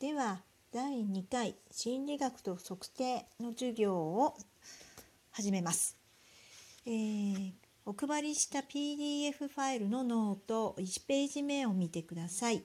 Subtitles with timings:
[0.00, 0.40] では
[0.72, 4.34] 第2回心理学と測定の授業を
[5.30, 5.98] 始めます。
[6.86, 7.52] えー、
[7.84, 12.62] お配りした PDF ファイルのノート1ページ目を見てください。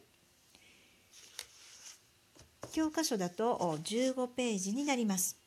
[2.72, 5.38] 教科書だと15ページになります。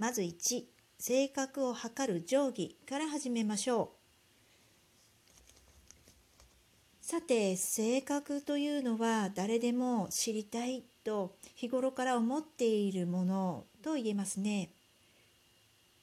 [0.00, 0.64] まず1、
[0.98, 4.01] 性格を測る定規から始めましょう。
[7.12, 14.70] さて性格というのは誰でも知りたいと日頃から思っているものと言えますね。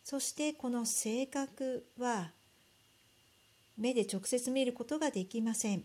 [0.03, 2.29] そしてこの性格は
[3.75, 5.79] 目で直接見ることができません。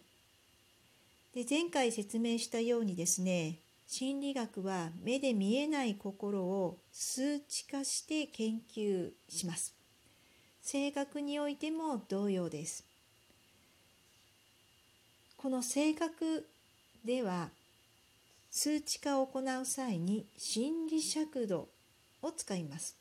[1.34, 9.74] で前回説明したようにですね心理学は目で見えない心を数値化して研究します。
[10.60, 12.93] 性格においても同様です。
[15.44, 16.48] この性格
[17.04, 17.50] では
[18.50, 21.68] 数値化を行う際に心理尺度
[22.22, 22.96] を使います。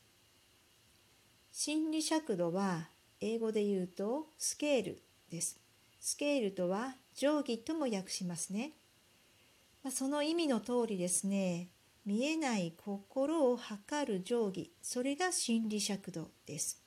[1.50, 2.90] 心理尺度は
[3.22, 5.58] 英語で言うとスケールです。
[5.98, 8.72] スケールとは定規とも訳しますね。
[9.82, 11.68] ま、その意味の通りですね、
[12.04, 16.83] 見えない心を測る定規、それが心理尺度です。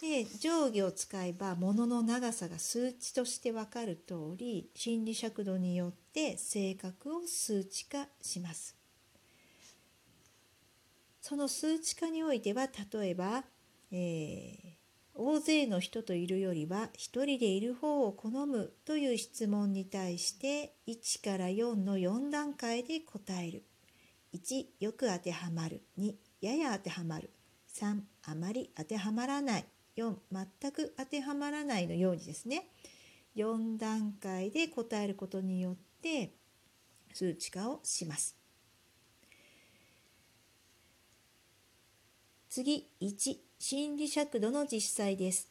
[0.00, 8.76] で定規を使えば物の長さが数値として分かる通り心理尺度によって性格を数値化します。
[11.22, 13.44] その数値化においては例えば、
[13.90, 14.58] えー、
[15.14, 23.64] 大勢の人といるよりは一人でいる方を好むという質問に対して1から4の4段階で答える。
[24.34, 25.82] 1よく当てはまる。
[25.98, 27.30] 2やや当てはまる。
[27.74, 29.64] 3あまり当てはまらない。
[29.96, 30.14] 4
[30.60, 32.68] 全く当てはまらないのようにですね
[33.36, 36.32] 4段階で答えることによって
[37.12, 38.36] 数値化をします。
[42.48, 45.50] 次1心理尺度の実際です。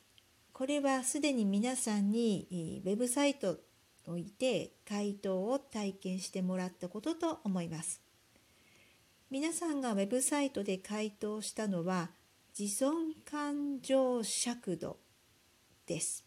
[0.53, 3.59] これはすでに皆さんにウェブサイト
[4.07, 8.01] おいて回答を体験してもらったことと思います。
[9.29, 12.09] 皆さんがウェブサイトで回答したのは
[12.57, 14.95] 自尊感情尺度
[15.85, 16.23] です。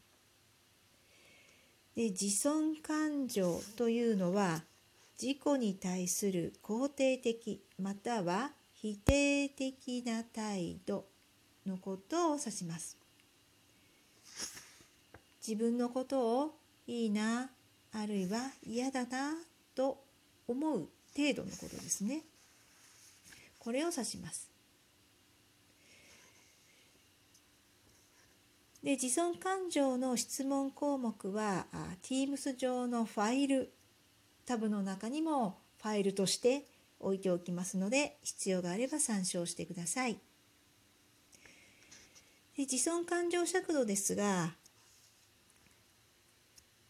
[1.96, 4.62] で自尊感情というのは
[5.18, 11.06] 自己に対する肯定的または否定的な態度
[11.66, 12.98] のことを指します。
[15.40, 16.54] 自分のことを
[16.86, 17.48] いいな
[17.94, 19.32] あるいは嫌だな
[19.74, 20.04] と
[20.46, 22.20] 思う程度のことですね。
[23.58, 24.57] これを指します。
[28.82, 31.66] で自尊感情の質問項目は
[32.02, 33.72] Teams 上のファイル
[34.46, 36.64] タブの中にもファイルとして
[37.00, 40.14] 置いておきますので必要があれば参照してください。
[42.56, 44.54] で自尊感情尺度ですが、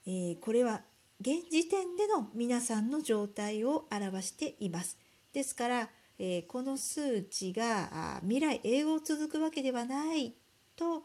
[0.07, 0.83] えー、これは
[1.21, 4.99] 現時点での皆さんの状態を表しています。
[5.33, 10.35] ですから、えー、この数値が未来永劫続くわけではない
[10.77, 11.03] と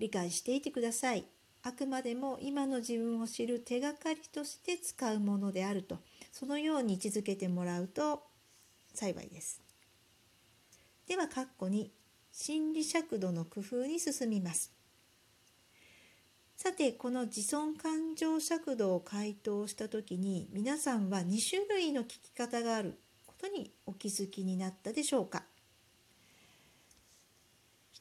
[0.00, 1.26] 理解していてください。
[1.62, 5.98] あくまでも今の自分を知る手がかりとして使うものであると
[6.32, 8.22] そのように位置づけてもらうと
[8.94, 9.60] 幸いです。
[11.06, 11.92] では括弧に
[12.32, 14.72] 心理尺度の工夫に進みます。
[16.56, 25.44] さてこの自尊感情尺度を回答した時に皆さんは2種類の聞き方があることにお気づきになったでしょうか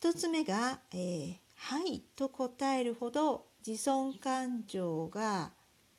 [0.02, 5.52] 1つ目が、えーはいと答えるほど自尊感情が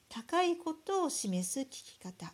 [0.08, 2.32] 高いことを示す聞き方。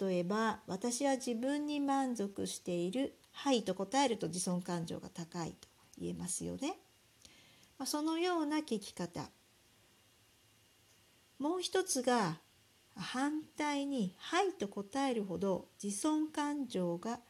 [0.00, 5.68] 例えば私は自分に満足しているはいと答えると自尊感情が高いと
[5.98, 6.78] 言えますよね、
[7.78, 9.30] ま、そのような聞き方。
[11.38, 12.38] もう一つが
[12.96, 17.20] 反対に「はい」と答えるほど自尊感情が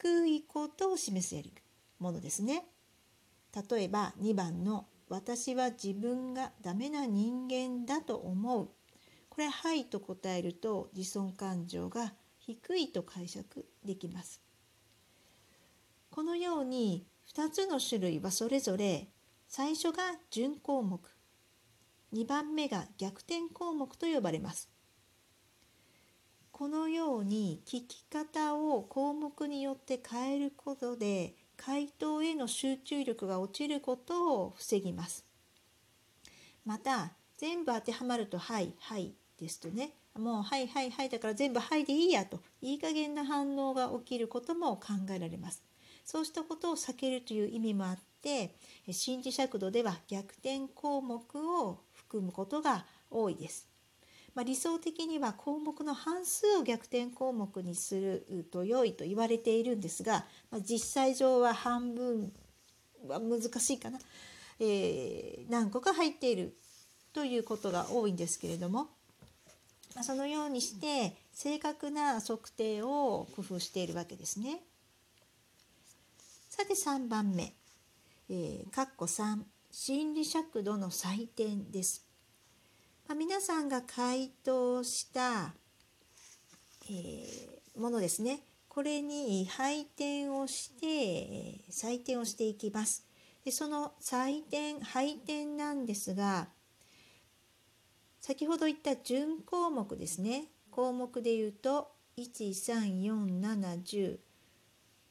[0.00, 1.36] 低いことを示す
[1.98, 2.64] ものですね。
[3.54, 8.70] 例えば2番の「私は自分がダメな人間だと思う」
[9.30, 14.40] これ「はい」と答えると自尊感情が低いと解釈できます。
[16.10, 19.08] このように2つの種類はそれぞれ
[19.46, 21.00] 最初が準項目
[22.12, 24.68] 2番目が逆転項目と呼ばれます。
[26.50, 35.26] このように聞き方を項目によって変えることで回答への集中力が落ちることを防ぎます。
[36.64, 45.62] また全部当てはまると「はい」「はい」ですとねもう「はいはいはい」だから全部「はい」でいいやといい加減な反応が起きることも考えられます。
[46.04, 48.54] そうしたことを避けるという意味もあって
[48.90, 51.22] 心理尺度では逆転項目
[51.60, 53.67] を含むことが多いです。
[54.38, 62.32] まあ、理想的には項目の半数を逆転項目にすると良いと言われているんですが、まあ、実際上は半分
[63.08, 63.98] は難しいかな、
[64.60, 66.54] えー、何個か入っている
[67.12, 68.84] ということが多いんですけれども、
[69.96, 74.60] まあ、そのようにして正確な測定を工夫しているわけですね。
[76.48, 77.54] さて3番目、
[78.30, 79.38] えー、括弧3
[79.72, 82.07] 心理尺度の採点です。
[83.08, 85.54] まあ、皆さんが回答した、
[86.90, 88.40] えー、ものですね。
[88.68, 93.06] これに配点をして採点をしていきます。
[93.46, 96.48] でその採点配点なんですが
[98.20, 100.48] 先ほど言った準項目ですね。
[100.70, 104.18] 項目で言うと13470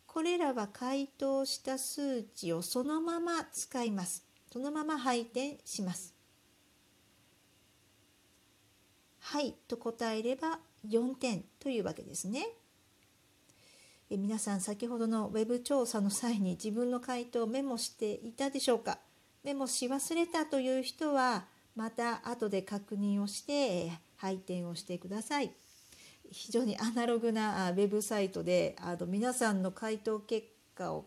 [0.06, 4.24] これらは回答した数値をそのまま使います。
[4.54, 6.17] そのまま配点します。
[9.38, 10.58] はいと答えれば
[10.90, 12.48] 4点というわけですね。
[14.10, 18.98] え皆さん先ほどのウェブ調査の際に自分の回答をメモしていたでしょうか？
[19.44, 21.46] メモし忘れたという人は
[21.76, 25.52] また後で確認をして配点をしてください。
[26.32, 31.06] 非常にアナログなウェブサイトであの皆さんの回答結果を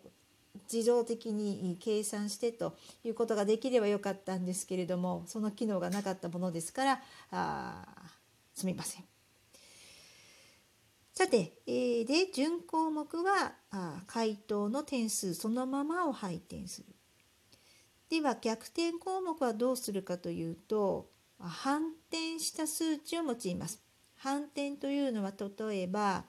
[0.73, 7.87] 自動的に計算してということができればよかったんですけれどもその機能がなかったものですからあ
[8.60, 9.04] すみません。
[11.14, 16.86] さて、えー、で準項目はあ回答の点数そのままを配点する。
[18.10, 23.82] では逆転項目はどうするかというと反転した数値を用います。
[24.16, 26.24] 反転というのは例えば、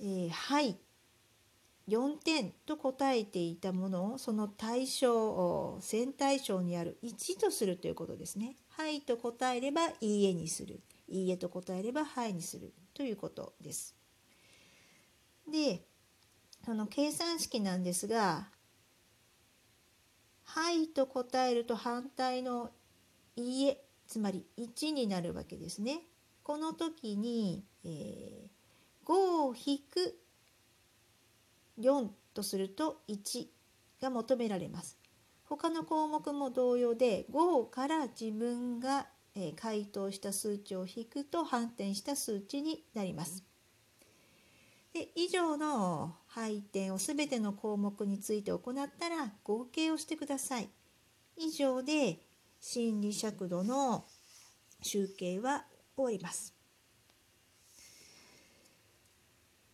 [0.00, 0.76] えー、はい
[1.88, 8.56] 4点と答えていたものをその対象線対象にある1とするということですね。
[8.78, 10.80] はいと答えればいいえにする。
[11.08, 13.96] いいえと答えればはいにするということです。
[15.50, 15.82] で、
[16.64, 18.46] その計算式なんですが、
[20.44, 22.70] はいと答えると反対の
[23.34, 26.02] いいえ、つまり1になるわけですね。
[26.44, 30.20] この時に、えー、5を引く
[31.80, 33.48] 4とすると1
[34.00, 34.97] が求められます。
[35.48, 39.06] 他の項目も同様で5から自分が
[39.56, 43.44] 回答した数値を引くと反転した数値になります。
[44.92, 50.68] で以上の配点を全ての項目について行ったら合計をしてください。
[51.36, 52.18] 以上で
[52.60, 54.04] 心理尺度の
[54.82, 55.64] 集計は
[55.96, 56.54] 終わります。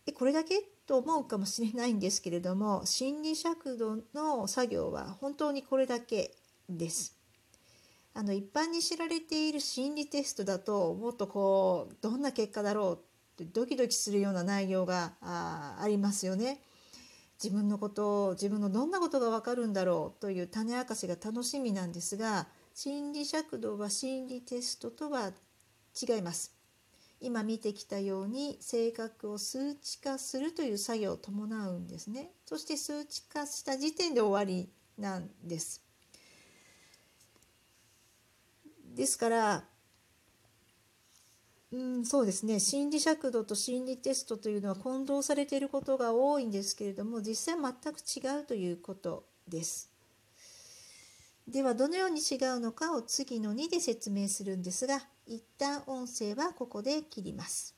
[0.05, 0.74] えこれだけ？
[0.85, 6.35] と思うかもしれないんですけれども心理尺度の作業は本当にこれだけ
[6.69, 7.15] です。
[8.13, 12.99] あの一般に知られている心理テストだともっとこうどんな結果だろ
[13.37, 16.61] うってドキドキするような内容があありますよね。
[17.43, 25.31] 自分のことを自分のどんなことがわかるんだろうという種明かしが楽しみなんですが心理尺度は心理テストとは
[26.01, 26.54] 違います。
[27.25, 32.29] 今見てきたように性格を数値化するという作業を伴うんですね。
[32.45, 35.81] そして数値化した時点で終わりなんです。
[38.93, 39.63] ですから
[41.71, 49.91] うん、そうですね心理尺度と心理テストというのは混同されていることが多いんですけれども実際全く違うということです。
[51.47, 57.74] ではどのように違うのかを次の2で説明するんですが一旦音声はここで切ります。